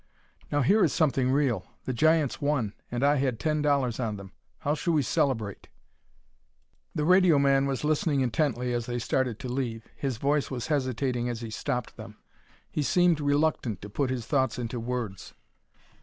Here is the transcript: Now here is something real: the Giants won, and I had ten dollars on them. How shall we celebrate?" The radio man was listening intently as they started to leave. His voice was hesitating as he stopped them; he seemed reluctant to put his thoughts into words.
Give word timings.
Now 0.51 0.63
here 0.63 0.83
is 0.83 0.91
something 0.91 1.29
real: 1.29 1.63
the 1.85 1.93
Giants 1.93 2.41
won, 2.41 2.73
and 2.89 3.03
I 3.03 3.17
had 3.17 3.39
ten 3.39 3.61
dollars 3.61 3.99
on 3.99 4.17
them. 4.17 4.31
How 4.61 4.73
shall 4.73 4.93
we 4.95 5.03
celebrate?" 5.03 5.67
The 6.95 7.05
radio 7.05 7.37
man 7.37 7.67
was 7.67 7.83
listening 7.83 8.21
intently 8.21 8.73
as 8.73 8.87
they 8.87 8.97
started 8.97 9.37
to 9.41 9.47
leave. 9.47 9.87
His 9.95 10.17
voice 10.17 10.49
was 10.49 10.65
hesitating 10.65 11.29
as 11.29 11.41
he 11.41 11.51
stopped 11.51 11.97
them; 11.97 12.17
he 12.71 12.81
seemed 12.81 13.19
reluctant 13.19 13.79
to 13.83 13.91
put 13.91 14.09
his 14.09 14.25
thoughts 14.25 14.57
into 14.57 14.79
words. 14.79 15.35